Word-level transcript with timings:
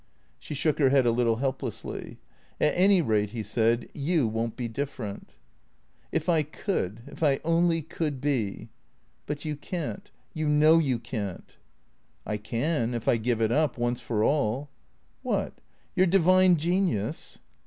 She 0.39 0.55
shook 0.55 0.79
her 0.79 0.89
head 0.89 1.05
a 1.05 1.11
little 1.11 1.35
helplessly." 1.35 2.17
At 2.59 2.73
any 2.75 3.03
rate," 3.03 3.29
he 3.29 3.43
said," 3.43 3.87
you 4.09 4.27
won't 4.27 4.55
be 4.55 4.67
different."" 4.67 5.33
If 6.11 6.27
I 6.27 6.41
could— 6.41 7.03
if 7.11 7.21
I 7.21 7.39
only 7.43 7.83
could 7.83 8.19
be 8.19 8.69
""But 9.27 9.45
you 9.45 9.55
can't. 9.55 10.09
You 10.33 10.47
know 10.49 10.79
you 10.79 10.97
can't."" 10.97 11.55
I 12.33 12.37
can— 12.37 12.95
if 12.95 13.07
I 13.07 13.17
give 13.17 13.43
it 13.43 13.51
up— 13.51 13.77
once 13.77 14.01
for 14.01 14.23
all."" 14.23 14.69
What? 15.21 15.61
Your 15.95 16.07
divine 16.07 16.57
genius 16.57 17.37